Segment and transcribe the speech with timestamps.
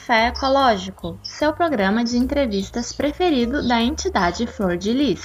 [0.00, 5.20] Café Ecológico, seu programa de entrevistas preferido da entidade Flor de Lis.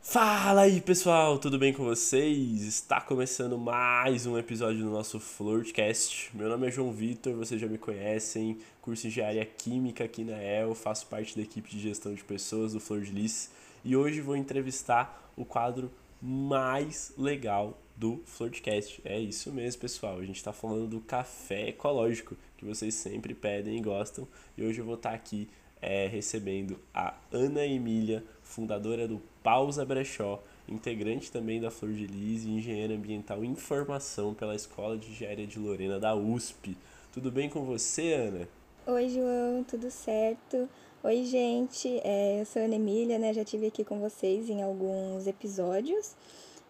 [0.00, 2.62] Fala aí pessoal, tudo bem com vocês?
[2.62, 6.34] Está começando mais um episódio do nosso Florcast.
[6.34, 10.74] Meu nome é João Vitor, vocês já me conhecem, curso Engenharia Química aqui na EL,
[10.74, 13.50] faço parte da equipe de gestão de pessoas do Flor de Lis
[13.84, 19.00] e hoje vou entrevistar o quadro mais legal do Flortcast.
[19.04, 20.18] É isso mesmo, pessoal.
[20.18, 24.28] A gente está falando do café ecológico que vocês sempre pedem e gostam.
[24.56, 25.48] E hoje eu vou estar tá aqui
[25.80, 32.44] é, recebendo a Ana Emília, fundadora do Pausa Brechó, integrante também da Flor de Lis
[32.44, 36.76] e engenheira ambiental em formação pela Escola de Engenharia de Lorena da USP.
[37.12, 38.48] Tudo bem com você, Ana?
[38.86, 40.68] Oi, João, tudo certo?
[41.02, 43.32] Oi, gente, é, eu sou a Ana Emília, né?
[43.32, 46.14] Já tive aqui com vocês em alguns episódios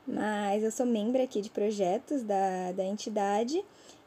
[0.07, 3.63] mas eu sou membro aqui de projetos da, da entidade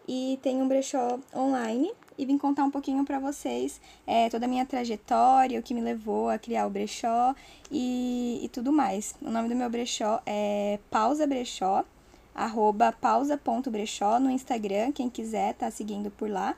[0.07, 4.49] e tenho um brechó online e vim contar um pouquinho para vocês é, toda a
[4.49, 7.35] minha trajetória, o que me levou a criar o brechó
[7.71, 9.15] e, e tudo mais.
[9.21, 11.85] O nome do meu brechó é Pausa Brechó,
[12.33, 16.57] arroba pausa.brechó no Instagram, quem quiser tá seguindo por lá.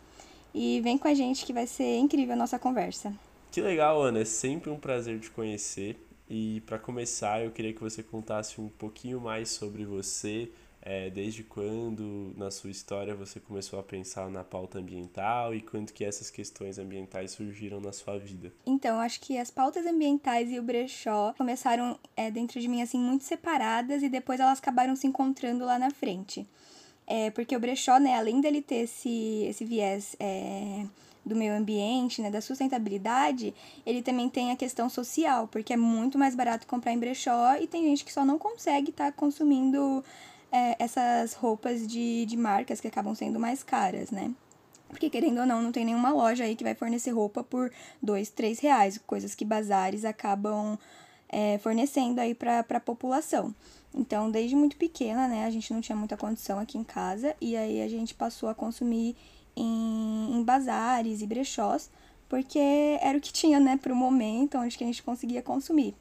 [0.54, 3.14] E vem com a gente que vai ser incrível a nossa conversa.
[3.52, 5.98] Que legal, Ana, é sempre um prazer te conhecer.
[6.34, 10.50] E para começar, eu queria que você contasse um pouquinho mais sobre você,
[10.82, 15.92] é, desde quando na sua história você começou a pensar na pauta ambiental e quando
[15.92, 18.50] que essas questões ambientais surgiram na sua vida.
[18.66, 22.98] Então, acho que as pautas ambientais e o brechó começaram é, dentro de mim assim
[22.98, 26.48] muito separadas e depois elas acabaram se encontrando lá na frente.
[27.06, 30.86] É, porque o brechó, né, além dele ter esse, esse viés é,
[31.26, 33.54] do meio ambiente, né, da sustentabilidade,
[33.86, 37.68] ele também tem a questão social, porque é muito mais barato comprar em brechó e
[37.68, 40.04] tem gente que só não consegue estar tá consumindo
[40.52, 44.32] é, essas roupas de, de marcas que acabam sendo mais caras, né?
[44.90, 48.30] Porque, querendo ou não, não tem nenhuma loja aí que vai fornecer roupa por dois,
[48.30, 50.78] três reais, coisas que bazares acabam
[51.30, 53.56] é, fornecendo aí para a população.
[53.94, 57.56] Então, desde muito pequena, né, a gente não tinha muita condição aqui em casa e
[57.56, 59.16] aí a gente passou a consumir
[59.56, 61.90] em, em bazares e brechós,
[62.30, 62.60] porque
[63.02, 65.94] era o que tinha, né, para o momento onde que a gente conseguia consumir.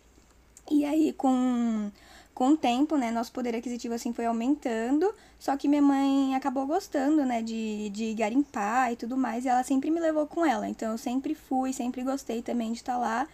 [0.71, 1.91] E aí, com,
[2.33, 6.67] com o tempo, né, nosso poder aquisitivo, assim, foi aumentando, só que minha mãe acabou
[6.67, 10.69] gostando, né, de, de garimpar e tudo mais, e ela sempre me levou com ela,
[10.69, 13.27] então eu sempre fui, sempre gostei também de estar lá,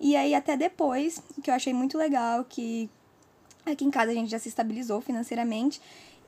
[0.00, 2.88] e aí, até depois, que eu achei muito legal, que
[3.66, 5.80] aqui em casa a gente já se estabilizou financeiramente,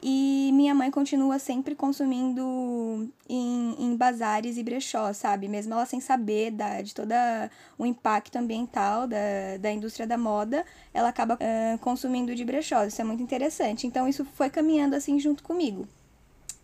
[0.03, 5.47] e minha mãe continua sempre consumindo em, em bazares e brechós, sabe?
[5.47, 7.13] Mesmo ela sem saber da, de todo
[7.79, 9.17] o impacto ambiental da,
[9.61, 12.93] da indústria da moda, ela acaba uh, consumindo de brechós.
[12.93, 13.87] Isso é muito interessante.
[13.87, 15.87] Então, isso foi caminhando assim junto comigo.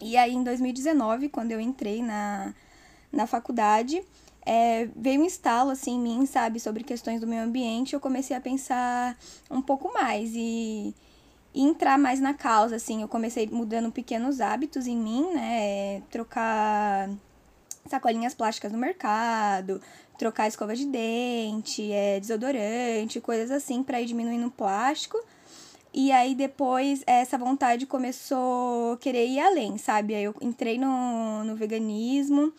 [0.00, 2.52] E aí, em 2019, quando eu entrei na,
[3.12, 4.02] na faculdade,
[4.44, 7.94] é, veio um estalo assim em mim, sabe, sobre questões do meio ambiente.
[7.94, 9.16] Eu comecei a pensar
[9.48, 10.92] um pouco mais e
[11.58, 13.02] e entrar mais na causa, assim.
[13.02, 16.00] Eu comecei mudando pequenos hábitos em mim, né?
[16.08, 17.10] Trocar
[17.84, 19.82] sacolinhas plásticas no mercado,
[20.16, 25.18] trocar escova de dente, é, desodorante, coisas assim, para ir diminuindo o plástico.
[25.92, 30.14] E aí depois essa vontade começou a querer ir além, sabe?
[30.14, 32.52] Aí eu entrei no, no veganismo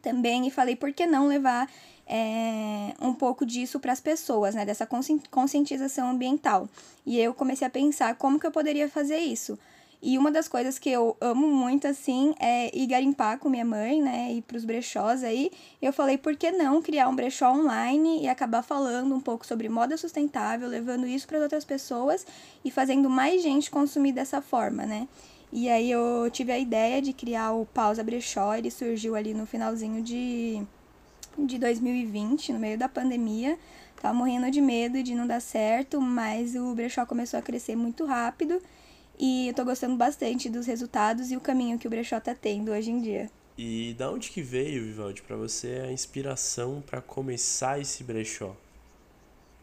[0.00, 1.68] também e falei, por que não levar
[2.06, 4.64] é, um pouco disso para as pessoas, né?
[4.64, 4.86] Dessa
[5.30, 6.68] conscientização ambiental.
[7.06, 9.58] E eu comecei a pensar como que eu poderia fazer isso.
[10.04, 14.02] E uma das coisas que eu amo muito, assim, é ir garimpar com minha mãe,
[14.02, 14.32] né?
[14.32, 15.52] Ir pros brechós aí.
[15.80, 19.68] Eu falei, por que não criar um brechó online e acabar falando um pouco sobre
[19.68, 22.26] moda sustentável, levando isso para outras pessoas
[22.64, 25.06] e fazendo mais gente consumir dessa forma, né?
[25.52, 29.46] E aí eu tive a ideia de criar o Pausa Brechó, ele surgiu ali no
[29.46, 30.66] finalzinho de
[31.38, 33.58] de 2020, no meio da pandemia.
[34.00, 38.04] Tava morrendo de medo de não dar certo, mas o brechó começou a crescer muito
[38.04, 38.60] rápido
[39.18, 42.72] e eu tô gostando bastante dos resultados e o caminho que o brechó tá tendo
[42.72, 43.30] hoje em dia.
[43.56, 48.56] E da onde que veio, Vivaldi, para você a inspiração para começar esse brechó?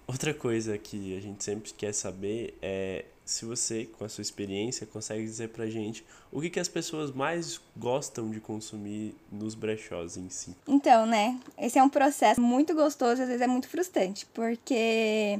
[0.07, 4.87] Outra coisa que a gente sempre quer saber é se você, com a sua experiência,
[4.87, 10.17] consegue dizer pra gente o que, que as pessoas mais gostam de consumir nos brechós
[10.17, 10.55] em si.
[10.67, 15.39] Então, né, esse é um processo muito gostoso, às vezes é muito frustrante, porque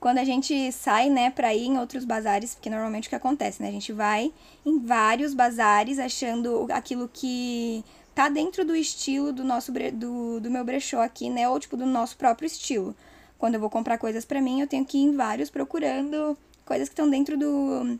[0.00, 3.62] quando a gente sai, né, pra ir em outros bazares, porque normalmente o que acontece,
[3.62, 4.32] né, a gente vai
[4.64, 7.84] em vários bazares achando aquilo que
[8.14, 11.84] tá dentro do estilo do nosso do, do meu brechó aqui, né, ou tipo do
[11.84, 12.96] nosso próprio estilo.
[13.38, 16.36] Quando eu vou comprar coisas para mim, eu tenho que ir em vários procurando
[16.68, 17.98] coisas que estão dentro do,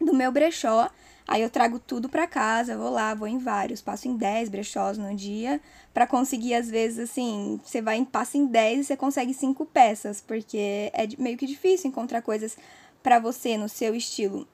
[0.00, 0.88] do meu brechó.
[1.26, 4.96] Aí eu trago tudo para casa, vou lá, vou em vários, passo em 10 brechós
[4.96, 5.60] no dia,
[5.92, 10.22] para conseguir às vezes assim, você vai passa em 10 e você consegue cinco peças,
[10.22, 12.56] porque é meio que difícil encontrar coisas
[13.02, 14.48] para você no seu estilo.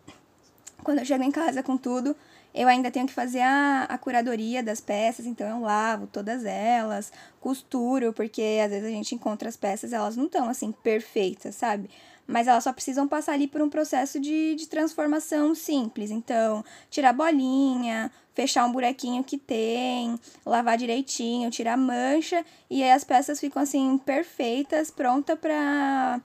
[0.82, 2.16] Quando eu chego em casa com tudo,
[2.52, 7.12] eu ainda tenho que fazer a, a curadoria das peças, então eu lavo todas elas,
[7.40, 11.88] costuro, porque às vezes a gente encontra as peças, elas não estão assim perfeitas, sabe?
[12.26, 16.10] Mas elas só precisam passar ali por um processo de, de transformação simples.
[16.10, 23.04] Então, tirar bolinha, fechar um buraquinho que tem, lavar direitinho, tirar mancha, e aí as
[23.04, 26.20] peças ficam assim perfeitas, pronta para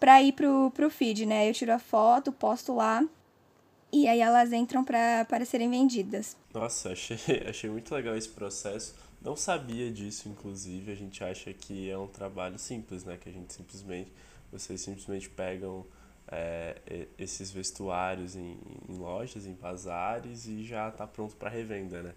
[0.00, 1.48] para ir pro, pro feed, né?
[1.48, 3.02] Eu tiro a foto, posto lá,
[3.90, 6.36] e aí elas entram para serem vendidas.
[6.52, 7.16] Nossa, achei,
[7.48, 8.94] achei muito legal esse processo.
[9.22, 10.92] Não sabia disso, inclusive.
[10.92, 13.16] A gente acha que é um trabalho simples, né?
[13.16, 14.12] Que a gente simplesmente
[14.58, 15.84] vocês simplesmente pegam
[16.28, 18.56] é, esses vestuários em,
[18.88, 22.14] em, lojas, em bazares e já está pronto para revenda, né?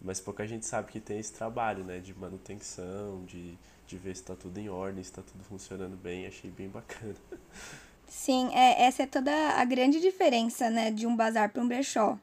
[0.00, 1.98] Mas pouca gente sabe que tem esse trabalho, né?
[1.98, 3.56] De manutenção, de,
[3.86, 6.26] de ver se está tudo em ordem, se está tudo funcionando bem.
[6.26, 7.16] Achei bem bacana.
[8.08, 10.90] Sim, é, essa é toda a grande diferença, né?
[10.90, 12.18] De um bazar para um brechó.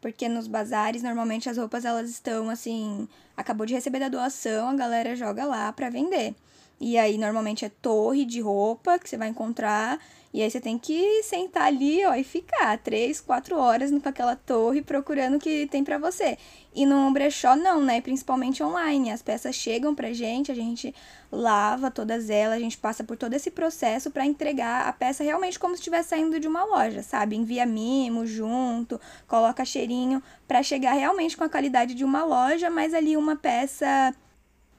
[0.00, 4.74] Porque nos bazares, normalmente as roupas elas estão assim, acabou de receber da doação, a
[4.74, 6.34] galera joga lá para vender.
[6.80, 10.00] E aí, normalmente é torre de roupa que você vai encontrar.
[10.32, 14.36] E aí você tem que sentar ali, ó, e ficar três, quatro horas com aquela
[14.36, 16.38] torre procurando o que tem para você.
[16.72, 18.00] E no brechó não, né?
[18.00, 19.10] Principalmente online.
[19.10, 20.94] As peças chegam pra gente, a gente
[21.30, 25.58] lava todas elas, a gente passa por todo esse processo para entregar a peça realmente
[25.58, 27.36] como se estivesse saindo de uma loja, sabe?
[27.36, 32.94] Envia mimo junto, coloca cheirinho para chegar realmente com a qualidade de uma loja, mas
[32.94, 34.14] ali uma peça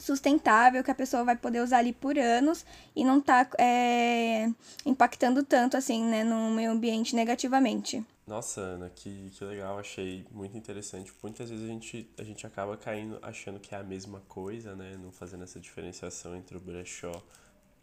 [0.01, 2.65] sustentável que a pessoa vai poder usar ali por anos
[2.95, 4.49] e não tá é,
[4.85, 8.03] impactando tanto assim, né, no meio ambiente negativamente.
[8.25, 11.11] Nossa, Ana, que, que legal, achei muito interessante.
[11.21, 14.95] Muitas vezes a gente, a gente acaba caindo achando que é a mesma coisa, né?
[15.01, 17.11] Não fazendo essa diferenciação entre o brechó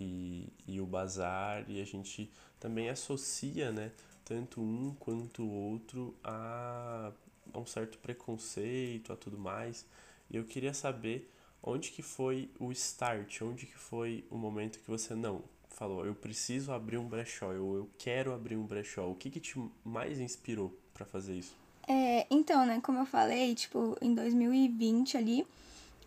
[0.01, 1.65] e, e o bazar.
[1.69, 3.93] E a gente também associa, né?
[4.25, 7.13] Tanto um quanto o outro a,
[7.53, 9.85] a um certo preconceito, a tudo mais.
[10.31, 11.31] E eu queria saber
[11.69, 13.43] onde que foi o start?
[13.43, 17.77] Onde que foi o momento que você não falou, eu preciso abrir um brechó, eu,
[17.77, 19.09] eu quero abrir um brechó?
[19.09, 21.55] O que que te mais inspirou para fazer isso?
[21.87, 25.47] É, então, né, como eu falei, tipo, em 2020 ali,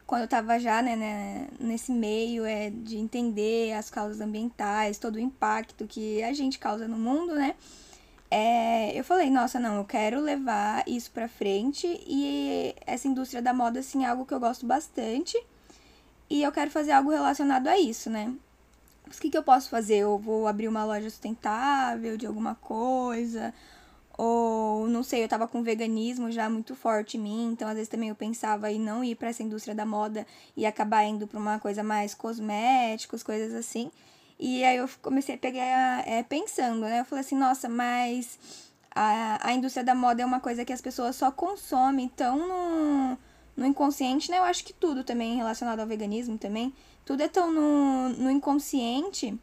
[0.06, 5.16] quando eu tava já, né, né, nesse meio é, de entender as causas ambientais, todo
[5.16, 7.56] o impacto que a gente causa no mundo, né,
[8.30, 13.54] é, eu falei, nossa, não, eu quero levar isso pra frente e essa indústria da
[13.54, 15.38] moda, assim, é algo que eu gosto bastante
[16.32, 18.34] e eu quero fazer algo relacionado a isso, né.
[19.06, 19.98] Mas o que, que eu posso fazer?
[19.98, 23.54] Eu vou abrir uma loja sustentável de alguma coisa,
[24.18, 27.90] ou não sei, eu tava com veganismo já muito forte em mim, então às vezes
[27.90, 30.26] também eu pensava em não ir para essa indústria da moda
[30.56, 33.92] e acabar indo para uma coisa mais cosméticos, coisas assim.
[34.40, 37.02] E aí eu comecei a pegar é, pensando, né?
[37.02, 38.40] Eu falei assim, nossa, mas
[38.96, 43.18] a, a indústria da moda é uma coisa que as pessoas só consomem, então no,
[43.56, 44.38] no inconsciente, né?
[44.38, 46.74] Eu acho que tudo também relacionado ao veganismo também
[47.06, 49.38] tudo é tão no, no inconsciente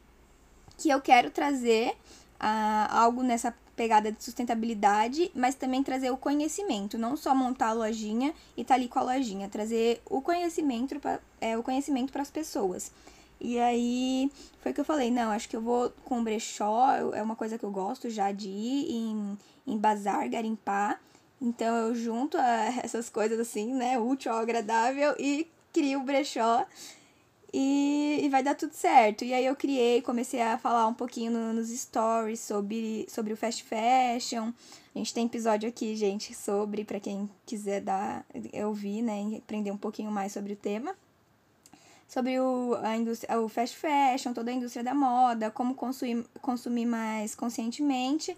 [0.77, 1.91] que eu quero trazer
[2.39, 7.73] uh, algo nessa pegada de sustentabilidade, mas também trazer o conhecimento, não só montar a
[7.73, 12.21] lojinha e tá ali com a lojinha, trazer o conhecimento para é, o conhecimento para
[12.21, 12.91] as pessoas.
[13.39, 14.29] E aí
[14.61, 17.63] foi que eu falei, não, acho que eu vou com brechó, é uma coisa que
[17.63, 20.99] eu gosto já de ir em, em bazar, garimpar.
[21.41, 22.37] Então eu junto
[22.83, 26.65] essas coisas assim, né, útil ao agradável e crio o brechó
[27.53, 29.23] e, e, vai dar tudo certo.
[29.23, 33.37] E aí eu criei, comecei a falar um pouquinho no, nos stories sobre, sobre o
[33.37, 34.51] fast fashion.
[34.93, 38.25] A gente tem episódio aqui, gente, sobre, para quem quiser dar,
[38.65, 40.95] ouvir, né, aprender um pouquinho mais sobre o tema.
[42.07, 46.85] Sobre o, a indústria, o fast fashion, toda a indústria da moda, como consumir, consumir
[46.85, 48.35] mais conscientemente.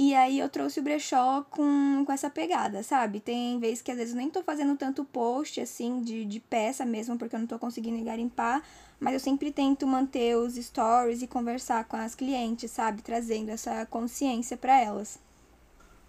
[0.00, 3.18] E aí eu trouxe o brechó com, com essa pegada, sabe?
[3.18, 6.86] Tem vezes que às vezes eu nem tô fazendo tanto post, assim, de, de peça
[6.86, 8.62] mesmo, porque eu não tô conseguindo garimpar.
[9.00, 13.02] Mas eu sempre tento manter os stories e conversar com as clientes, sabe?
[13.02, 15.18] Trazendo essa consciência para elas.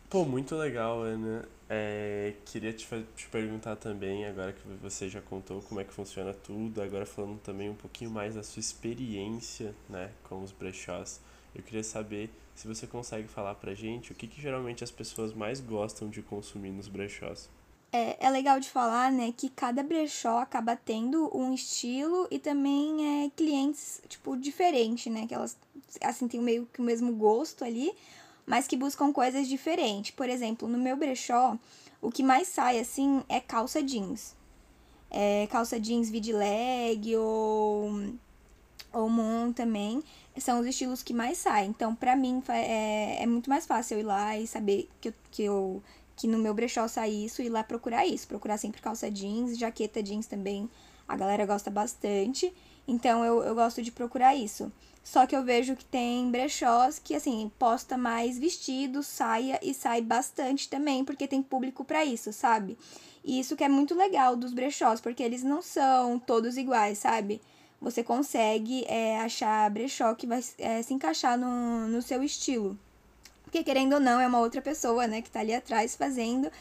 [0.07, 1.49] Pô, muito legal, Ana.
[1.67, 6.31] É, queria te, te perguntar também, agora que você já contou como é que funciona
[6.31, 11.19] tudo, agora falando também um pouquinho mais da sua experiência, né, com os brechós.
[11.53, 15.33] Eu queria saber se você consegue falar pra gente o que, que geralmente as pessoas
[15.33, 17.49] mais gostam de consumir nos brechós.
[17.91, 23.25] É, é legal de falar, né, que cada brechó acaba tendo um estilo e também
[23.25, 25.57] é clientes, tipo, diferente, né, que elas,
[26.01, 27.91] assim, tem meio que o mesmo gosto ali,
[28.45, 30.11] mas que buscam coisas diferentes.
[30.11, 31.57] Por exemplo, no meu brechó,
[32.01, 34.35] o que mais sai assim é calça jeans.
[35.09, 37.91] É, calça jeans vid-leg ou,
[38.93, 40.03] ou moon também.
[40.39, 41.69] São os estilos que mais saem.
[41.69, 45.13] Então, pra mim, é, é muito mais fácil eu ir lá e saber que eu,
[45.31, 45.83] que eu
[46.15, 48.27] que no meu brechó sai isso e ir lá procurar isso.
[48.27, 50.69] Procurar sempre calça jeans, jaqueta jeans também.
[51.07, 52.53] A galera gosta bastante.
[52.85, 54.71] Então eu, eu gosto de procurar isso.
[55.03, 60.01] Só que eu vejo que tem brechós que, assim, posta mais vestido, saia e sai
[60.01, 62.77] bastante também, porque tem público para isso, sabe?
[63.23, 67.41] E isso que é muito legal dos brechós, porque eles não são todos iguais, sabe?
[67.81, 72.77] Você consegue é, achar brechó que vai é, se encaixar no, no seu estilo.
[73.43, 76.51] Porque, querendo ou não, é uma outra pessoa, né, que tá ali atrás fazendo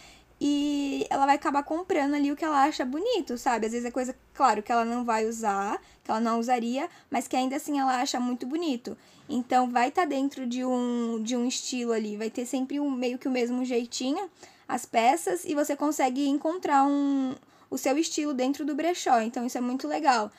[0.40, 3.66] e ela vai acabar comprando ali o que ela acha bonito, sabe?
[3.66, 7.26] Às vezes é coisa, claro, que ela não vai usar, que ela não usaria, mas
[7.26, 8.96] que ainda assim ela acha muito bonito.
[9.28, 12.90] Então vai estar tá dentro de um, de um estilo ali, vai ter sempre um,
[12.90, 14.30] meio que o mesmo jeitinho,
[14.68, 17.34] as peças, e você consegue encontrar um,
[17.68, 19.20] o seu estilo dentro do brechó.
[19.20, 20.30] Então isso é muito legal.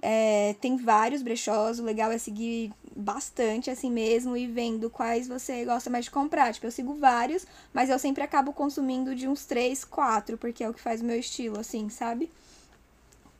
[0.00, 5.64] É, tem vários brechós, o legal é seguir bastante assim mesmo e vendo quais você
[5.64, 6.52] gosta mais de comprar.
[6.52, 10.68] Tipo, eu sigo vários, mas eu sempre acabo consumindo de uns três, quatro, porque é
[10.68, 12.30] o que faz o meu estilo, assim, sabe?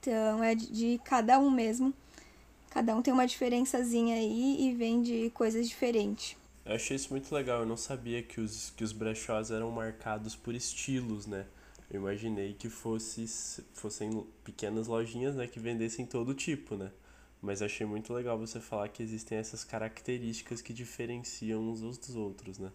[0.00, 1.92] Então é de, de cada um mesmo.
[2.70, 6.36] Cada um tem uma diferençazinha aí e vende coisas diferentes.
[6.64, 10.36] Eu achei isso muito legal, eu não sabia que os, que os brechós eram marcados
[10.36, 11.46] por estilos, né?
[11.90, 13.26] Eu imaginei que fosse,
[13.72, 16.92] fossem pequenas lojinhas, né, que vendessem todo tipo, né?
[17.40, 22.58] Mas achei muito legal você falar que existem essas características que diferenciam uns dos outros,
[22.58, 22.70] né?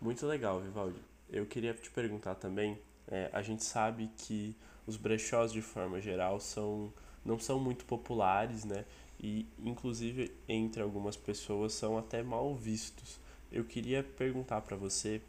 [0.00, 1.00] Muito legal, Vivaldi.
[1.28, 4.54] Eu queria te perguntar também, é, a gente sabe que
[4.86, 6.92] os brechós de forma geral são
[7.24, 8.84] não são muito populares, né?
[9.20, 13.18] E inclusive entre algumas pessoas são até mal vistos.
[13.50, 15.20] Eu queria perguntar para você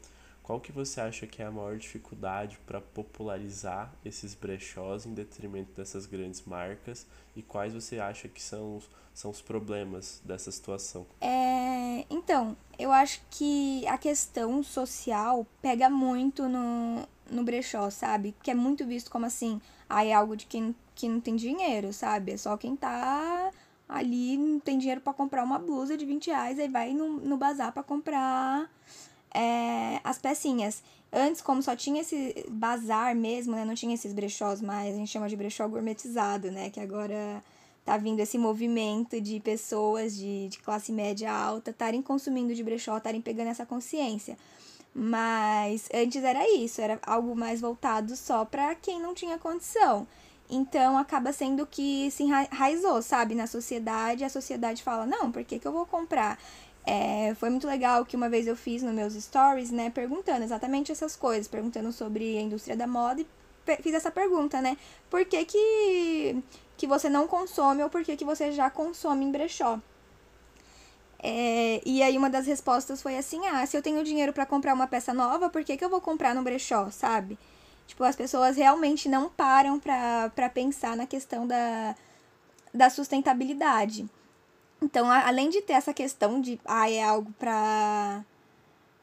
[0.50, 5.74] qual que você acha que é a maior dificuldade para popularizar esses brechós em detrimento
[5.74, 11.06] dessas grandes marcas e quais você acha que são os, são os problemas dessa situação?
[11.22, 18.34] É, então, eu acho que a questão social pega muito no, no brechó, sabe?
[18.42, 21.94] Que é muito visto como assim, ah, é algo de quem que não tem dinheiro,
[21.94, 22.32] sabe?
[22.32, 23.52] É só quem tá
[23.88, 27.38] ali não tem dinheiro para comprar uma blusa de 20 reais, aí vai no, no
[27.38, 28.68] bazar para comprar
[29.34, 30.84] é, as pecinhas.
[31.12, 33.66] Antes, como só tinha esse bazar mesmo, né?
[33.66, 36.70] Não tinha esses brechós mais, a gente chama de brechó gourmetizado, né?
[36.70, 37.44] Que agora
[37.84, 42.98] tá vindo esse movimento de pessoas de, de classe média alta estarem consumindo de brechó,
[42.98, 44.38] estarem pegando essa consciência.
[44.94, 50.08] Mas antes era isso, era algo mais voltado só para quem não tinha condição.
[50.50, 54.24] Então acaba sendo que se enraizou, sabe, na sociedade.
[54.24, 56.40] A sociedade fala: não, por que, que eu vou comprar?
[56.86, 60.92] É, foi muito legal que uma vez eu fiz nos meus stories, né, perguntando exatamente
[60.92, 63.28] essas coisas, perguntando sobre a indústria da moda e
[63.82, 64.78] fiz essa pergunta, né?
[65.10, 66.44] Por que, que,
[66.78, 69.80] que você não consome ou por que, que você já consome em brechó?
[71.22, 74.74] É, e aí uma das respostas foi assim, ah, se eu tenho dinheiro para comprar
[74.74, 77.38] uma peça nova, por que, que eu vou comprar no brechó, sabe?
[77.86, 81.96] Tipo, as pessoas realmente não param para pensar na questão da,
[82.74, 84.08] da sustentabilidade.
[84.82, 88.24] Então, além de ter essa questão de, ah, é algo pra,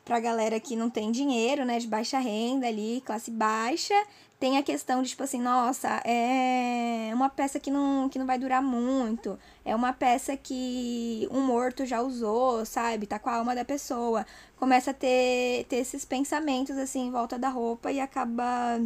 [0.04, 3.94] pra galera que não tem dinheiro, né, de baixa renda ali, classe baixa,
[4.38, 8.38] tem a questão de, tipo assim, nossa, é uma peça que não, que não vai
[8.38, 13.54] durar muito, é uma peça que um morto já usou, sabe, tá com a alma
[13.54, 14.26] da pessoa.
[14.58, 18.80] Começa a ter, ter esses pensamentos, assim, em volta da roupa e acaba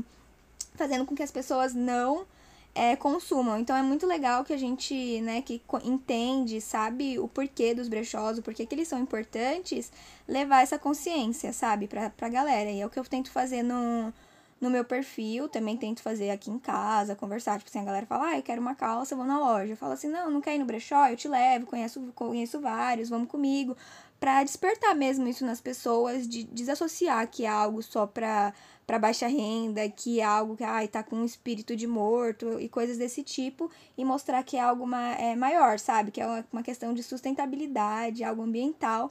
[0.75, 2.27] fazendo com que as pessoas não
[2.75, 3.59] é, consumam.
[3.59, 8.39] Então é muito legal que a gente, né, que entende, sabe o porquê dos brechós,
[8.39, 9.93] o porquê que eles são importantes,
[10.27, 12.71] levar essa consciência, sabe, pra, pra galera.
[12.71, 14.13] E é o que eu tento fazer no,
[14.61, 17.59] no meu perfil, também tento fazer aqui em casa, conversar.
[17.59, 19.73] Tipo assim, a galera fala, ah, eu quero uma calça, vou na loja.
[19.73, 21.07] Eu falo assim, não, não quer ir no brechó?
[21.09, 23.77] Eu te levo, conheço, conheço vários, vamos comigo.
[24.21, 28.53] Pra despertar mesmo isso nas pessoas, de desassociar que é algo só pra
[28.87, 32.69] para baixa renda, que é algo que ai, tá com um espírito de morto e
[32.69, 36.11] coisas desse tipo, e mostrar que é algo ma é, maior, sabe?
[36.11, 39.09] Que é uma, uma questão de sustentabilidade, algo ambiental,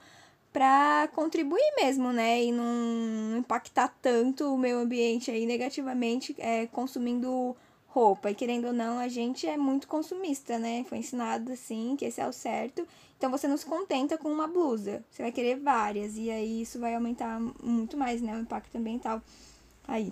[0.52, 2.44] para contribuir mesmo, né?
[2.44, 7.56] E não impactar tanto o meio ambiente aí negativamente, é, consumindo
[7.88, 8.32] roupa.
[8.32, 10.84] E querendo ou não, a gente é muito consumista, né?
[10.90, 12.86] Foi ensinado assim, que esse é o certo.
[13.20, 16.16] Então você não se contenta com uma blusa, você vai querer várias.
[16.16, 18.36] E aí isso vai aumentar muito mais, né?
[18.36, 19.22] O impacto ambiental
[19.88, 20.12] aí.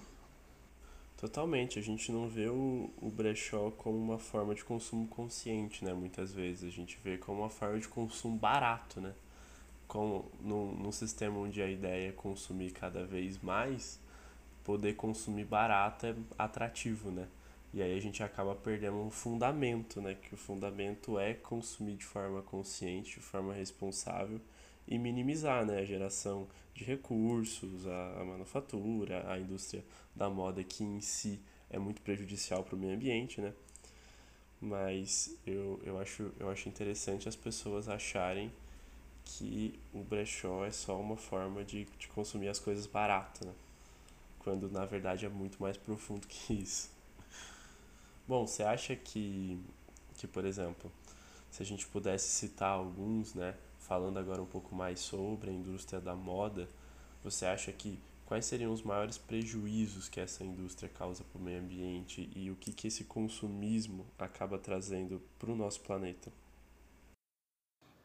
[1.18, 5.92] Totalmente, a gente não vê o, o brechó como uma forma de consumo consciente, né?
[5.94, 9.16] Muitas vezes a gente vê como uma forma de consumo barato, né?
[9.88, 14.00] com, num, num sistema onde a ideia é consumir cada vez mais,
[14.64, 17.28] poder consumir barato é atrativo, né?
[17.74, 20.16] E aí a gente acaba perdendo um fundamento, né?
[20.16, 24.40] Que o fundamento é consumir de forma consciente, de forma responsável
[24.88, 25.80] e minimizar né?
[25.80, 29.84] a geração de recursos, a, a manufatura, a indústria
[30.16, 33.54] da moda que em si é muito prejudicial para o meio ambiente, né?
[34.62, 38.52] Mas eu, eu, acho, eu acho interessante as pessoas acharem
[39.26, 43.54] que o brechó é só uma forma de, de consumir as coisas baratas, né?
[44.40, 46.97] Quando na verdade é muito mais profundo que isso.
[48.28, 49.58] Bom, você acha que,
[50.18, 50.92] que, por exemplo,
[51.50, 56.02] se a gente pudesse citar alguns, né, falando agora um pouco mais sobre a indústria
[56.02, 56.68] da moda,
[57.24, 61.62] você acha que quais seriam os maiores prejuízos que essa indústria causa para o meio
[61.62, 66.30] ambiente e o que, que esse consumismo acaba trazendo para o nosso planeta?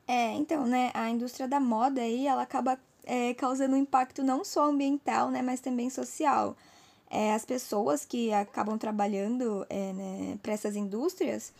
[0.06, 4.44] É, então, né, a indústria da moda aí, ela acaba é, causando um impacto não
[4.44, 6.56] só ambiental, né, mas também social
[7.12, 11.52] é, as pessoas que acabam trabalhando é, né, para essas indústrias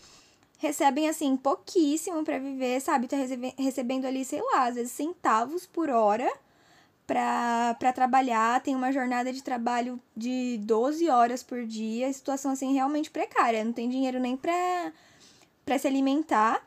[0.57, 3.07] recebem assim pouquíssimo para viver, sabe?
[3.07, 3.17] Tá
[3.59, 6.33] recebendo ali, sei lá, às vezes centavos por hora
[7.07, 13.11] para trabalhar, tem uma jornada de trabalho de 12 horas por dia, situação assim realmente
[13.11, 14.93] precária, não tem dinheiro nem para
[15.65, 16.67] para se alimentar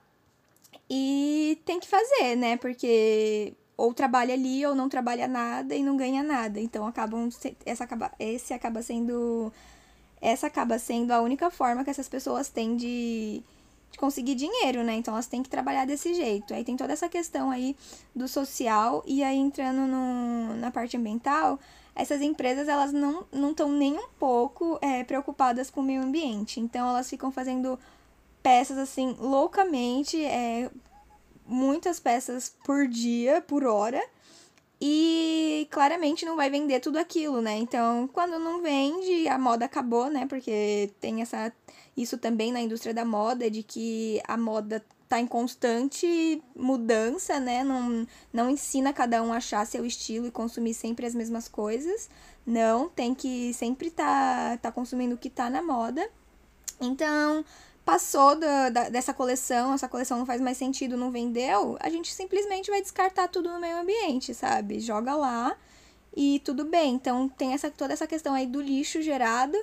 [0.89, 2.57] e tem que fazer, né?
[2.57, 6.60] Porque ou trabalha ali ou não trabalha nada e não ganha nada.
[6.60, 7.29] Então acabam
[7.65, 9.51] essa acaba esse acaba sendo
[10.22, 13.44] essa acaba sendo a única forma que essas pessoas têm de,
[13.91, 14.96] de conseguir dinheiro, né?
[14.96, 16.53] Então elas têm que trabalhar desse jeito.
[16.53, 17.75] Aí tem toda essa questão aí
[18.15, 21.60] do social e aí entrando no, na parte ambiental,
[21.94, 26.60] essas empresas elas não não estão nem um pouco é, preocupadas com o meio ambiente.
[26.60, 27.77] Então elas ficam fazendo
[28.41, 30.70] peças assim loucamente é,
[31.45, 34.01] muitas peças por dia, por hora,
[34.79, 37.55] e claramente não vai vender tudo aquilo, né?
[37.57, 40.25] Então, quando não vende, a moda acabou, né?
[40.27, 41.51] Porque tem essa
[41.96, 47.63] isso também na indústria da moda de que a moda tá em constante mudança, né?
[47.63, 52.09] Não, não ensina cada um a achar seu estilo e consumir sempre as mesmas coisas.
[52.46, 56.07] Não, tem que sempre tá, tá consumindo o que tá na moda.
[56.81, 57.46] Então,
[57.85, 62.11] passou da, da, dessa coleção, essa coleção não faz mais sentido, não vendeu, a gente
[62.11, 64.79] simplesmente vai descartar tudo no meio ambiente, sabe?
[64.79, 65.55] Joga lá
[66.17, 66.95] e tudo bem.
[66.95, 69.55] Então tem essa, toda essa questão aí do lixo gerado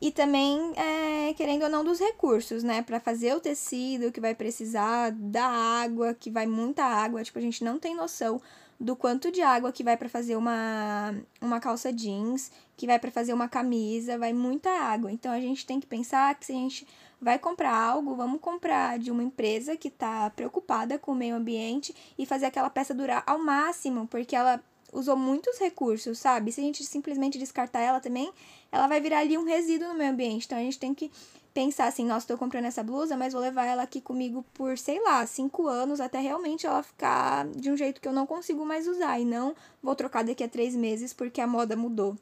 [0.00, 2.80] e também, é, querendo ou não, dos recursos, né?
[2.80, 7.42] Para fazer o tecido que vai precisar da água, que vai muita água, tipo, a
[7.42, 8.40] gente não tem noção
[8.80, 13.10] do quanto de água que vai para fazer uma, uma calça jeans, que vai para
[13.10, 15.10] fazer uma camisa, vai muita água.
[15.10, 16.86] Então a gente tem que pensar que se a gente
[17.20, 21.94] vai comprar algo, vamos comprar de uma empresa que está preocupada com o meio ambiente
[22.16, 26.52] e fazer aquela peça durar ao máximo, porque ela usou muitos recursos, sabe?
[26.52, 28.32] Se a gente simplesmente descartar ela também,
[28.72, 30.46] ela vai virar ali um resíduo no meio ambiente.
[30.46, 31.10] Então a gente tem que
[31.52, 35.02] pensar assim, nossa, estou comprando essa blusa, mas vou levar ela aqui comigo por, sei
[35.02, 38.86] lá, cinco anos, até realmente ela ficar de um jeito que eu não consigo mais
[38.86, 39.18] usar.
[39.18, 42.16] E não vou trocar daqui a três meses porque a moda mudou.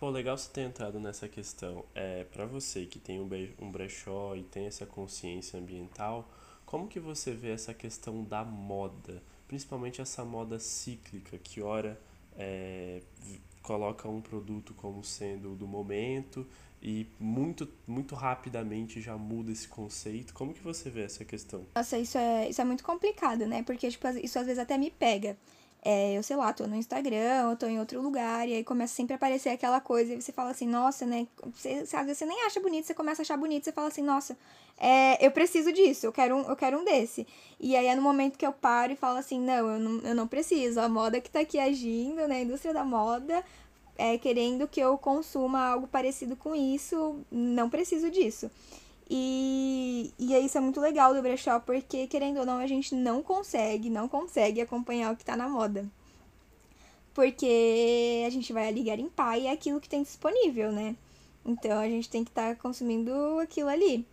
[0.00, 1.84] Pô, legal você ter entrado nessa questão.
[1.94, 6.26] É, para você que tem um brechó e tem essa consciência ambiental,
[6.64, 9.22] como que você vê essa questão da moda?
[9.46, 12.00] Principalmente essa moda cíclica, que ora
[12.34, 13.02] é,
[13.62, 16.46] coloca um produto como sendo do momento
[16.82, 20.32] e muito, muito rapidamente já muda esse conceito.
[20.32, 21.66] Como que você vê essa questão?
[21.74, 23.62] Nossa, isso é, isso é muito complicado, né?
[23.62, 25.36] Porque, tipo, isso às vezes até me pega.
[25.82, 28.94] É, eu sei lá, tô no Instagram, ou tô em outro lugar, e aí começa
[28.94, 31.26] sempre a aparecer aquela coisa, e você fala assim, nossa, né?
[31.54, 34.02] Você, às vezes você nem acha bonito, você começa a achar bonito, você fala assim,
[34.02, 34.36] nossa,
[34.78, 37.26] é, eu preciso disso, eu quero, um, eu quero um desse.
[37.58, 40.14] E aí é no momento que eu paro e falo assim, não, eu não, eu
[40.14, 42.36] não preciso, a moda que tá aqui agindo, né?
[42.36, 43.42] A indústria da moda,
[43.96, 48.50] é, querendo que eu consuma algo parecido com isso, não preciso disso.
[49.12, 53.24] E, e isso é muito legal do brechó, porque, querendo ou não, a gente não
[53.24, 55.84] consegue, não consegue acompanhar o que tá na moda.
[57.12, 60.94] Porque a gente vai ali garimpar e é aquilo que tem disponível, né?
[61.44, 64.06] Então a gente tem que estar tá consumindo aquilo ali.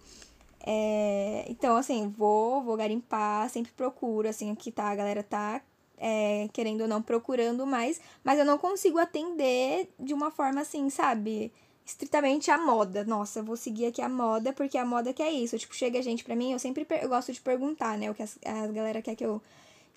[0.65, 5.61] É, então, assim, vou, vou garimpar, sempre procuro, assim, aqui tá, a galera tá
[5.97, 10.89] é, querendo ou não procurando mais, mas eu não consigo atender de uma forma assim,
[10.89, 11.51] sabe?
[11.87, 13.03] Estritamente a moda.
[13.05, 15.57] Nossa, vou seguir aqui a moda porque a moda que é isso.
[15.57, 18.11] Tipo, chega gente pra mim, eu sempre eu gosto de perguntar, né?
[18.11, 19.41] O que as, a galera quer que eu,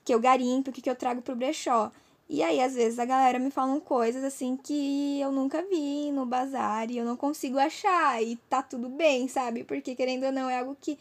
[0.05, 1.91] que eu garimpe, o que, que eu trago pro brechó.
[2.29, 6.25] E aí, às vezes, a galera me falam coisas assim que eu nunca vi no
[6.25, 8.23] bazar e eu não consigo achar.
[8.23, 9.65] E tá tudo bem, sabe?
[9.65, 10.97] Porque, querendo ou não, é algo que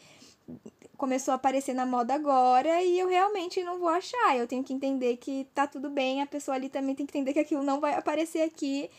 [0.96, 4.36] começou a aparecer na moda agora e eu realmente não vou achar.
[4.36, 7.32] Eu tenho que entender que tá tudo bem, a pessoa ali também tem que entender
[7.32, 8.90] que aquilo não vai aparecer aqui.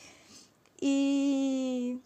[0.81, 1.99] E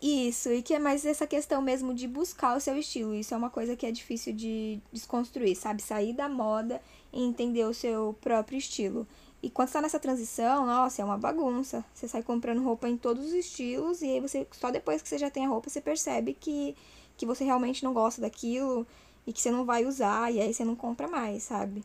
[0.00, 3.14] isso, e que é mais essa questão mesmo de buscar o seu estilo.
[3.14, 5.82] Isso é uma coisa que é difícil de desconstruir, sabe?
[5.82, 6.80] Sair da moda
[7.12, 9.06] e entender o seu próprio estilo.
[9.42, 11.84] E quando está nessa transição, nossa, é uma bagunça.
[11.92, 15.18] Você sai comprando roupa em todos os estilos e aí você só depois que você
[15.18, 16.76] já tem a roupa você percebe que
[17.16, 18.86] que você realmente não gosta daquilo
[19.26, 21.84] e que você não vai usar, e aí você não compra mais, sabe?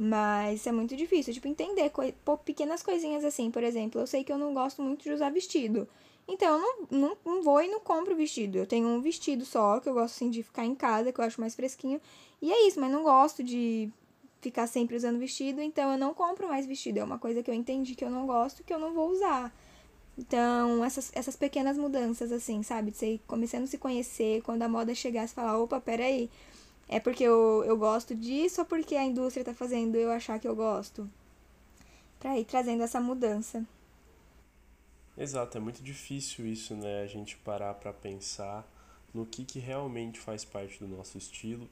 [0.00, 1.90] Mas é muito difícil, tipo, entender
[2.44, 3.50] pequenas coisinhas assim.
[3.50, 5.88] Por exemplo, eu sei que eu não gosto muito de usar vestido.
[6.28, 8.58] Então, eu não, não, não vou e não compro vestido.
[8.58, 11.24] Eu tenho um vestido só, que eu gosto, assim, de ficar em casa, que eu
[11.24, 12.00] acho mais fresquinho.
[12.40, 13.90] E é isso, mas não gosto de
[14.40, 16.98] ficar sempre usando vestido, então eu não compro mais vestido.
[16.98, 19.52] É uma coisa que eu entendi que eu não gosto, que eu não vou usar.
[20.16, 22.92] Então, essas, essas pequenas mudanças, assim, sabe?
[22.92, 26.30] De você começando a se conhecer, quando a moda chegar, você falar, opa, peraí,
[26.88, 30.48] é porque eu, eu gosto disso ou porque a indústria tá fazendo eu achar que
[30.48, 31.08] eu gosto?
[32.18, 33.64] Pra ir trazendo essa mudança.
[35.16, 37.02] Exato, é muito difícil isso, né?
[37.02, 38.66] A gente parar pra pensar
[39.12, 41.68] no que, que realmente faz parte do nosso estilo.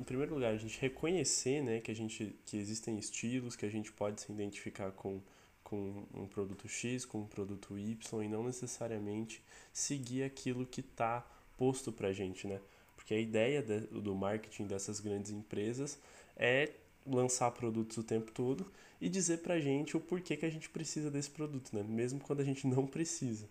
[0.00, 3.70] Em primeiro lugar, a gente reconhecer, né, que a gente que existem estilos, que a
[3.70, 5.20] gente pode se identificar com
[5.66, 11.26] com um produto X, com um produto Y e não necessariamente seguir aquilo que está
[11.56, 12.60] posto para a gente, né?
[13.06, 15.96] Porque a ideia de, do marketing dessas grandes empresas
[16.36, 16.72] é
[17.06, 18.66] lançar produtos o tempo todo
[19.00, 21.84] e dizer para a gente o porquê que a gente precisa desse produto, né?
[21.84, 23.48] Mesmo quando a gente não precisa.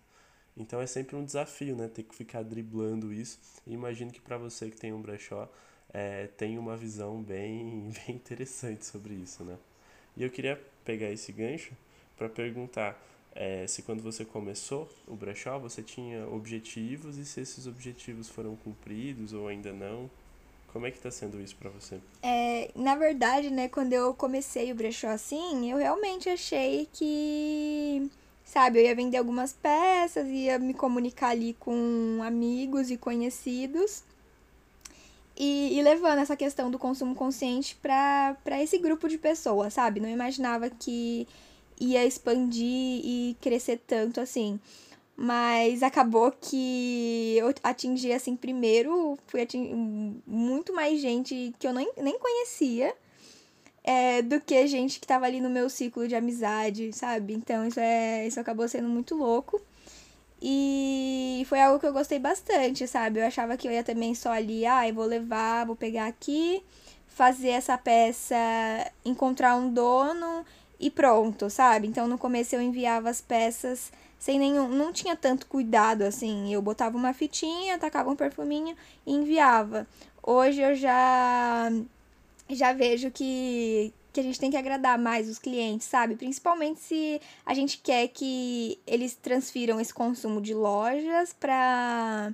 [0.54, 1.88] Então é sempre um desafio, né?
[1.88, 3.38] Ter que ficar driblando isso.
[3.66, 5.50] E imagino que para você que tem um brechó,
[5.90, 9.56] é, tem uma visão bem, bem interessante sobre isso, né?
[10.18, 11.72] E eu queria pegar esse gancho
[12.14, 13.02] para perguntar
[13.36, 18.56] é, se quando você começou o brechó você tinha objetivos e se esses objetivos foram
[18.56, 20.10] cumpridos ou ainda não.
[20.72, 21.98] Como é que está sendo isso para você?
[22.22, 28.10] É, na verdade, né, quando eu comecei o brechó assim, eu realmente achei que,
[28.44, 34.02] sabe, eu ia vender algumas peças, ia me comunicar ali com amigos e conhecidos.
[35.34, 40.00] E, e levando essa questão do consumo consciente para esse grupo de pessoas, sabe?
[40.00, 41.26] Não imaginava que
[41.80, 42.64] ia expandir
[43.04, 44.58] e crescer tanto assim.
[45.16, 49.74] Mas acabou que eu atingi, assim, primeiro, fui atingir
[50.26, 52.94] muito mais gente que eu nem, nem conhecia
[53.86, 57.32] é, do que gente que tava ali no meu ciclo de amizade, sabe?
[57.34, 59.60] Então isso, é, isso acabou sendo muito louco.
[60.42, 63.20] E foi algo que eu gostei bastante, sabe?
[63.20, 66.62] Eu achava que eu ia também só ali, ah, eu vou levar, vou pegar aqui,
[67.06, 68.36] fazer essa peça,
[69.04, 70.44] encontrar um dono
[70.78, 71.86] e pronto, sabe?
[71.86, 74.68] Então no começo eu enviava as peças sem nenhum.
[74.68, 76.52] Não tinha tanto cuidado assim.
[76.52, 79.86] Eu botava uma fitinha, tacava um perfuminho e enviava.
[80.22, 81.70] Hoje eu já.
[82.48, 86.14] Já vejo que, que a gente tem que agradar mais os clientes, sabe?
[86.14, 92.32] Principalmente se a gente quer que eles transfiram esse consumo de lojas para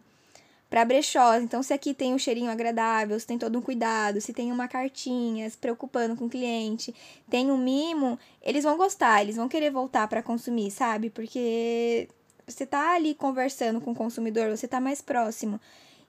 [0.72, 1.42] para brechós.
[1.42, 4.66] Então, se aqui tem um cheirinho agradável, se tem todo um cuidado, se tem uma
[4.66, 6.94] cartinha, se preocupando com o cliente,
[7.28, 11.10] tem um mimo, eles vão gostar, eles vão querer voltar para consumir, sabe?
[11.10, 12.08] Porque
[12.46, 15.60] você tá ali conversando com o consumidor, você tá mais próximo.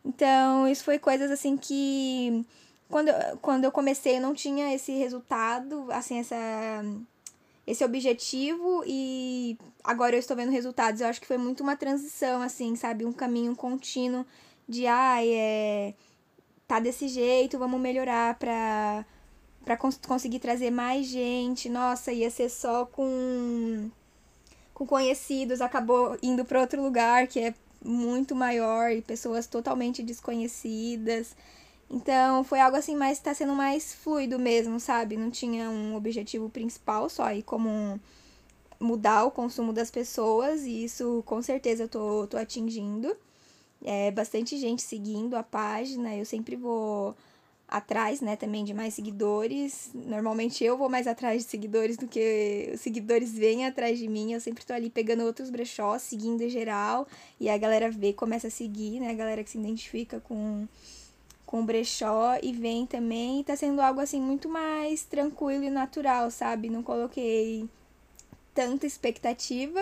[0.05, 2.45] Então, isso foi coisas assim que
[2.89, 6.37] quando, quando eu comecei eu não tinha esse resultado, assim, essa
[7.67, 11.01] esse objetivo e agora eu estou vendo resultados.
[11.01, 13.05] Eu acho que foi muito uma transição, assim, sabe?
[13.05, 14.25] Um caminho contínuo
[14.73, 15.93] de ai, é,
[16.67, 19.05] tá desse jeito, vamos melhorar pra,
[19.63, 21.69] pra cons conseguir trazer mais gente.
[21.69, 23.89] Nossa, ia ser só com,
[24.73, 27.53] com conhecidos, acabou indo para outro lugar que é
[27.85, 31.35] muito maior e pessoas totalmente desconhecidas.
[31.89, 35.17] Então foi algo assim, mas tá sendo mais fluido mesmo, sabe?
[35.17, 37.99] Não tinha um objetivo principal só aí como
[38.79, 43.15] mudar o consumo das pessoas, e isso com certeza eu tô, tô atingindo
[43.83, 46.15] é, bastante gente seguindo a página.
[46.15, 47.15] Eu sempre vou
[47.67, 49.89] atrás, né, também de mais seguidores.
[49.93, 54.33] Normalmente eu vou mais atrás de seguidores do que os seguidores vêm atrás de mim.
[54.33, 57.07] Eu sempre tô ali pegando outros brechós, seguindo em geral,
[57.39, 60.67] e a galera vê, começa a seguir, né, a galera que se identifica com
[61.45, 66.31] com brechó e vem também, e tá sendo algo assim muito mais tranquilo e natural,
[66.31, 66.67] sabe?
[66.67, 67.69] Não coloquei
[68.55, 69.79] tanta expectativa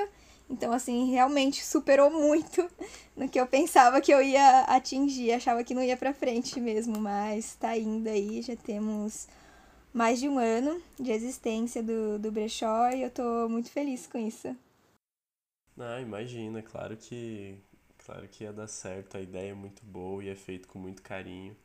[0.51, 2.69] então, assim, realmente superou muito
[3.15, 5.31] no que eu pensava que eu ia atingir.
[5.31, 8.41] Achava que não ia pra frente mesmo, mas tá indo aí.
[8.41, 9.27] Já temos
[9.93, 14.17] mais de um ano de existência do, do brechó e eu tô muito feliz com
[14.17, 14.55] isso.
[15.77, 17.57] Ah, imagina, claro que
[18.05, 21.01] claro que ia dar certo, a ideia é muito boa e é feito com muito
[21.01, 21.55] carinho.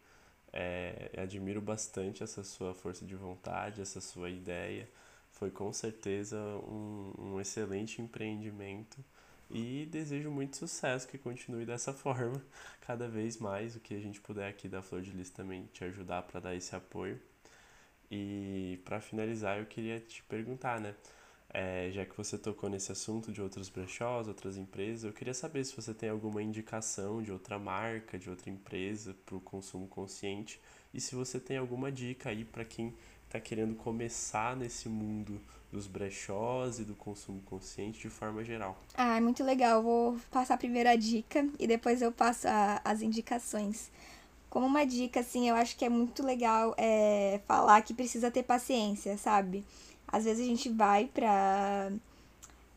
[0.52, 4.88] É, admiro bastante essa sua força de vontade, essa sua ideia.
[5.38, 9.04] Foi com certeza um, um excelente empreendimento
[9.50, 12.42] e desejo muito sucesso, que continue dessa forma,
[12.80, 13.76] cada vez mais.
[13.76, 16.54] O que a gente puder aqui da Flor de Lis também te ajudar para dar
[16.54, 17.20] esse apoio.
[18.10, 20.94] E para finalizar, eu queria te perguntar, né?
[21.50, 25.64] É, já que você tocou nesse assunto de outros brechós, outras empresas, eu queria saber
[25.64, 30.60] se você tem alguma indicação de outra marca, de outra empresa para o consumo consciente
[30.92, 32.94] e se você tem alguma dica aí para quem
[33.36, 38.76] está querendo começar nesse mundo dos brechós e do consumo consciente de forma geral.
[38.96, 39.82] Ah, é muito legal.
[39.82, 43.90] Vou passar a primeira dica e depois eu passo a, as indicações.
[44.48, 48.42] Como uma dica, assim, eu acho que é muito legal é, falar que precisa ter
[48.42, 49.64] paciência, sabe?
[50.08, 51.90] Às vezes a gente vai pra.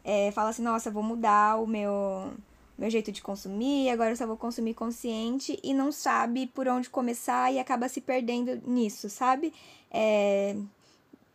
[0.04, 2.34] É, fala assim, nossa, vou mudar o meu,
[2.80, 6.90] meu jeito de consumir, agora eu só vou consumir consciente e não sabe por onde
[6.90, 9.54] começar e acaba se perdendo nisso, sabe?
[9.92, 10.56] É,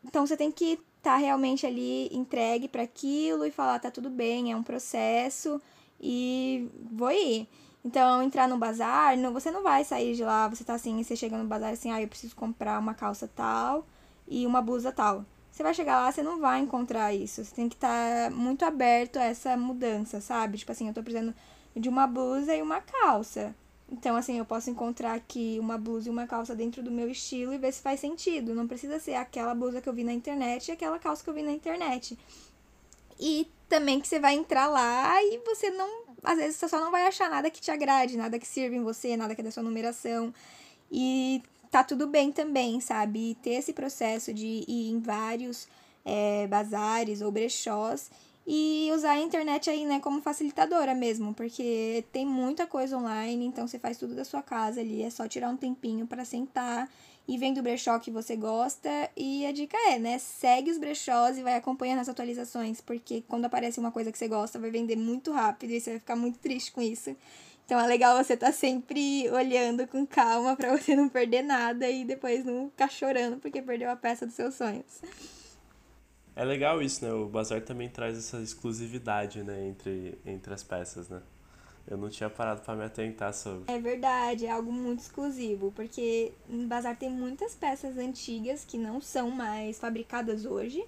[0.02, 4.08] então você tem que estar tá realmente ali entregue para aquilo e falar, tá tudo
[4.08, 5.60] bem, é um processo
[6.00, 7.46] e vou ir.
[7.84, 11.14] Então, entrar no bazar, não, você não vai sair de lá, você tá assim, você
[11.14, 13.86] chega no bazar assim, ah, eu preciso comprar uma calça tal
[14.26, 15.26] e uma blusa tal.
[15.54, 17.44] Você vai chegar lá, você não vai encontrar isso.
[17.44, 20.58] Você tem que estar tá muito aberto a essa mudança, sabe?
[20.58, 21.32] Tipo assim, eu tô precisando
[21.76, 23.54] de uma blusa e uma calça.
[23.88, 27.54] Então, assim, eu posso encontrar aqui uma blusa e uma calça dentro do meu estilo
[27.54, 28.52] e ver se faz sentido.
[28.52, 31.34] Não precisa ser aquela blusa que eu vi na internet e aquela calça que eu
[31.34, 32.18] vi na internet.
[33.20, 36.02] E também que você vai entrar lá e você não.
[36.24, 38.82] Às vezes você só não vai achar nada que te agrade, nada que sirva em
[38.82, 40.34] você, nada que é da sua numeração.
[40.90, 41.40] E
[41.74, 43.30] tá tudo bem também, sabe?
[43.30, 45.66] E ter esse processo de ir em vários
[46.04, 48.12] é, bazares ou brechós
[48.46, 53.66] e usar a internet aí, né, como facilitadora mesmo, porque tem muita coisa online, então
[53.66, 56.88] você faz tudo da sua casa ali, é só tirar um tempinho para sentar
[57.26, 59.10] e vendo o brechó que você gosta.
[59.16, 63.46] E a dica é, né, segue os brechós e vai acompanhando as atualizações, porque quando
[63.46, 66.38] aparece uma coisa que você gosta, vai vender muito rápido e você vai ficar muito
[66.38, 67.16] triste com isso.
[67.64, 71.88] Então é legal você estar tá sempre olhando com calma para você não perder nada
[71.88, 75.00] e depois não ficar chorando porque perdeu a peça dos seus sonhos.
[76.36, 77.12] É legal isso, né?
[77.12, 81.22] O bazar também traz essa exclusividade, né, entre, entre as peças, né?
[81.86, 83.72] Eu não tinha parado para me atentar sobre.
[83.72, 89.00] É verdade, é algo muito exclusivo, porque no bazar tem muitas peças antigas que não
[89.00, 90.84] são mais fabricadas hoje.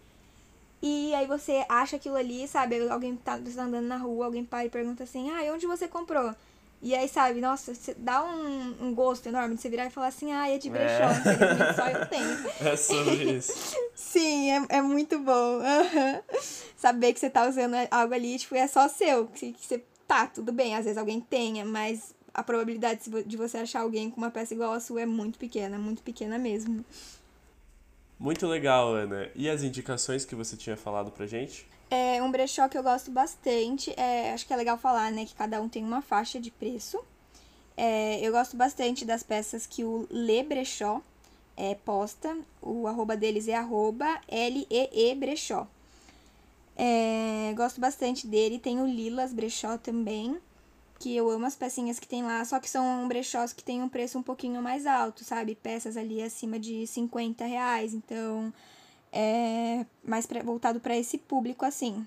[0.82, 2.88] E aí você acha aquilo ali, sabe?
[2.88, 6.34] Alguém tá, tá andando na rua, alguém para e pergunta assim: "Ah, onde você comprou?"
[6.82, 10.30] E aí, sabe, nossa, dá um, um gosto enorme de você virar e falar assim,
[10.32, 11.72] ah, é de brechó, é.
[11.72, 12.36] só eu tenho.
[12.60, 13.76] É sobre isso.
[13.94, 15.58] Sim, é, é muito bom.
[15.58, 16.22] Uhum.
[16.76, 19.26] Saber que você tá usando algo ali, tipo, é só seu.
[19.28, 23.58] Que, que você, tá, tudo bem, às vezes alguém tenha, mas a probabilidade de você
[23.58, 26.84] achar alguém com uma peça igual a sua é muito pequena, muito pequena mesmo.
[28.18, 29.30] Muito legal, Ana.
[29.34, 31.66] E as indicações que você tinha falado pra gente?
[31.90, 33.92] É um brechó que eu gosto bastante.
[33.96, 36.98] É, acho que é legal falar, né, que cada um tem uma faixa de preço.
[37.76, 41.00] É, eu gosto bastante das peças que o Le Brechó
[41.56, 42.36] é, posta.
[42.60, 45.66] O arroba deles é arroba L-E-E Brechó.
[46.76, 48.58] É, gosto bastante dele.
[48.58, 50.38] Tem o Lilas Brechó também,
[50.98, 53.88] que eu amo as pecinhas que tem lá, só que são brechós que tem um
[53.88, 55.54] preço um pouquinho mais alto, sabe?
[55.54, 57.94] Peças ali acima de 50 reais.
[57.94, 58.52] Então,
[59.16, 62.06] é mais pra, voltado para esse público assim.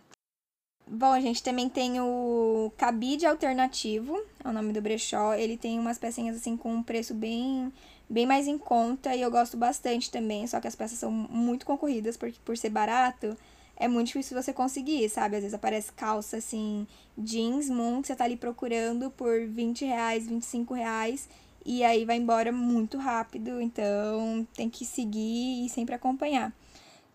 [0.88, 5.34] Bom, a gente também tem o Cabide Alternativo, é o nome do brechó.
[5.34, 7.72] Ele tem umas pecinhas assim com um preço bem
[8.10, 11.64] bem mais em conta e eu gosto bastante também, só que as peças são muito
[11.64, 13.38] concorridas porque por ser barato,
[13.78, 15.36] é muito difícil você conseguir, sabe?
[15.36, 20.28] Às vezes aparece calça assim, jeans, moon, que você tá ali procurando por 20 reais,
[20.28, 21.30] 25 reais,
[21.64, 26.52] e aí vai embora muito rápido, então tem que seguir e sempre acompanhar.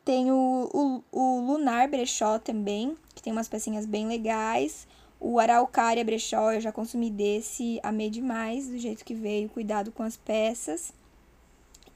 [0.05, 4.87] Tem o, o, o Lunar Brechó também, que tem umas pecinhas bem legais.
[5.19, 10.03] O Araucária Brechó, eu já consumi desse, amei demais, do jeito que veio, cuidado com
[10.03, 10.93] as peças.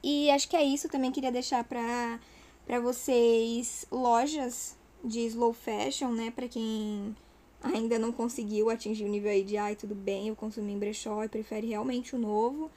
[0.01, 2.19] E acho que é isso, também queria deixar pra,
[2.65, 7.15] pra vocês lojas de slow fashion, né, pra quem
[7.61, 11.23] ainda não conseguiu atingir o nível aí de, ai, tudo bem, eu consumi em brechó
[11.23, 12.71] e prefere realmente o novo.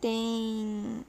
[0.00, 1.04] Tem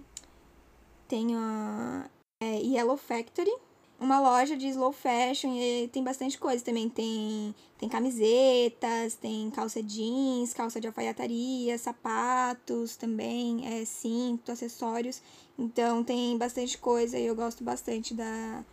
[1.08, 2.10] tem a
[2.42, 3.52] é, Yellow Factory,
[4.00, 6.90] uma loja de slow fashion e tem bastante coisa também.
[6.90, 15.22] Tem, tem camisetas, tem calça jeans, calça de alfaiataria, sapatos também, é, cinto, acessórios.
[15.58, 18.64] Então tem bastante coisa e eu gosto bastante da,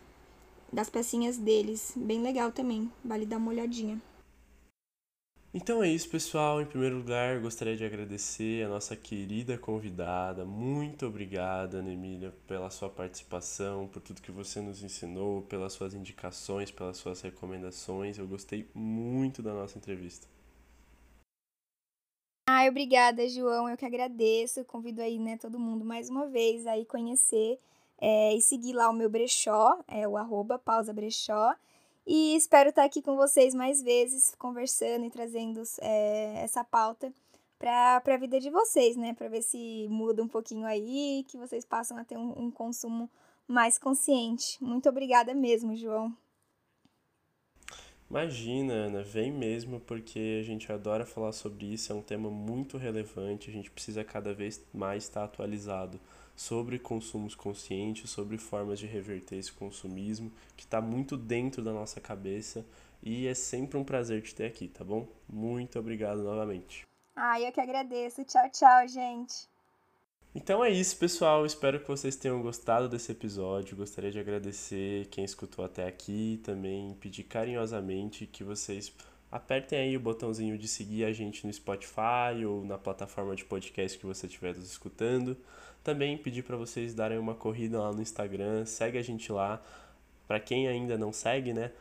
[0.71, 1.93] das pecinhas deles.
[1.95, 4.01] Bem legal também, vale dar uma olhadinha.
[5.55, 6.59] Então é isso, pessoal.
[6.59, 10.43] Em primeiro lugar, gostaria de agradecer a nossa querida convidada.
[10.43, 15.93] Muito obrigada, Ana Emília, pela sua participação, por tudo que você nos ensinou, pelas suas
[15.93, 18.17] indicações, pelas suas recomendações.
[18.17, 20.27] Eu gostei muito da nossa entrevista.
[22.49, 23.69] Ai, obrigada, João.
[23.69, 24.65] Eu que agradeço.
[24.65, 27.59] Convido aí, né, todo mundo mais uma vez aí conhecer
[28.01, 31.53] é, e seguir lá o meu brechó, é o arroba pausa brechó.
[32.05, 37.13] E espero estar aqui com vocês mais vezes, conversando e trazendo é, essa pauta
[37.57, 39.13] para a vida de vocês, né?
[39.13, 43.09] Para ver se muda um pouquinho aí, que vocês passam a ter um, um consumo
[43.47, 44.61] mais consciente.
[44.61, 46.13] Muito obrigada mesmo, João.
[48.09, 52.77] Imagina, Ana, vem mesmo porque a gente adora falar sobre isso, é um tema muito
[52.77, 55.99] relevante, a gente precisa cada vez mais estar atualizado
[56.35, 62.01] sobre consumos conscientes, sobre formas de reverter esse consumismo, que está muito dentro da nossa
[62.01, 62.65] cabeça.
[63.01, 65.07] E é sempre um prazer te ter aqui, tá bom?
[65.27, 66.87] Muito obrigado novamente.
[67.15, 68.23] Ah, eu que agradeço.
[68.23, 69.47] Tchau, tchau, gente.
[70.35, 71.45] Então é isso, pessoal.
[71.45, 73.77] Espero que vocês tenham gostado desse episódio.
[73.77, 76.41] Gostaria de agradecer quem escutou até aqui.
[76.43, 78.91] Também pedir carinhosamente que vocês
[79.33, 83.97] apertem aí o botãozinho de seguir a gente no Spotify ou na plataforma de podcast
[83.97, 85.35] que você estiver nos escutando.
[85.83, 89.59] Também pedir para vocês darem uma corrida lá no Instagram, segue a gente lá.
[90.27, 91.71] Para quem ainda não segue, né?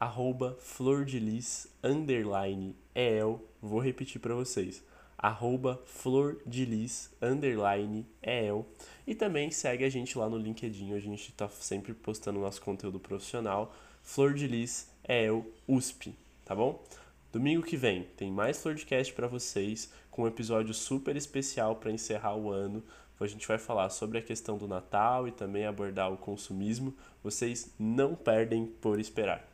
[0.00, 3.40] Arroba flordelis, underline, el.
[3.62, 4.82] Vou repetir para vocês.
[5.16, 8.66] Arroba flordelis, underline, el.
[9.06, 12.98] E também segue a gente lá no LinkedIn, a gente está sempre postando nosso conteúdo
[12.98, 13.72] profissional.
[14.02, 16.14] Flor de Lis, el, USP,
[16.46, 16.82] tá bom?
[17.30, 22.34] Domingo que vem tem mais Florcast para vocês, com um episódio super especial para encerrar
[22.34, 22.82] o ano
[23.24, 26.94] a gente vai falar sobre a questão do Natal e também abordar o consumismo.
[27.22, 29.48] Vocês não perdem por esperar.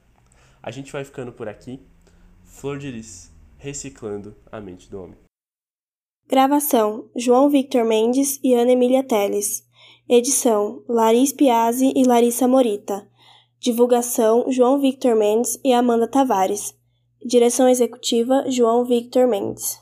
[0.61, 1.81] A gente vai ficando por aqui.
[2.45, 5.17] Flor de Lis, reciclando a mente do homem.
[6.27, 9.65] Gravação: João Victor Mendes e Ana Emília Teles.
[10.09, 13.09] Edição: Laris Piazzi e Larissa Morita.
[13.61, 16.75] Divulgação: João Victor Mendes e Amanda Tavares.
[17.25, 19.82] Direção executiva: João Victor Mendes.